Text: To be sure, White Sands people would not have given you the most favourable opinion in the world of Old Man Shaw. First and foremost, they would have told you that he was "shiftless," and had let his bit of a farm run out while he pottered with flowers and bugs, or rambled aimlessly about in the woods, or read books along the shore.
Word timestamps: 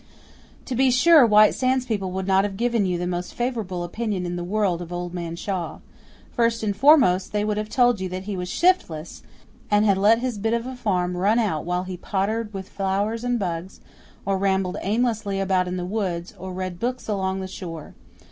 To 0.65 0.73
be 0.73 0.89
sure, 0.89 1.27
White 1.27 1.53
Sands 1.53 1.85
people 1.85 2.09
would 2.11 2.25
not 2.25 2.43
have 2.43 2.57
given 2.57 2.87
you 2.87 2.97
the 2.97 3.05
most 3.05 3.35
favourable 3.35 3.83
opinion 3.83 4.25
in 4.25 4.35
the 4.35 4.43
world 4.43 4.81
of 4.81 4.91
Old 4.91 5.13
Man 5.13 5.35
Shaw. 5.35 5.77
First 6.31 6.63
and 6.63 6.75
foremost, 6.75 7.31
they 7.33 7.45
would 7.45 7.57
have 7.57 7.69
told 7.69 8.01
you 8.01 8.09
that 8.09 8.23
he 8.23 8.35
was 8.35 8.49
"shiftless," 8.49 9.21
and 9.69 9.85
had 9.85 9.99
let 9.99 10.17
his 10.17 10.39
bit 10.39 10.55
of 10.55 10.65
a 10.65 10.75
farm 10.75 11.15
run 11.15 11.37
out 11.37 11.65
while 11.65 11.83
he 11.83 11.97
pottered 11.97 12.51
with 12.51 12.67
flowers 12.67 13.23
and 13.23 13.37
bugs, 13.37 13.79
or 14.25 14.39
rambled 14.39 14.77
aimlessly 14.81 15.39
about 15.39 15.67
in 15.67 15.77
the 15.77 15.85
woods, 15.85 16.33
or 16.39 16.51
read 16.51 16.79
books 16.79 17.07
along 17.07 17.39
the 17.39 17.47
shore. 17.47 17.93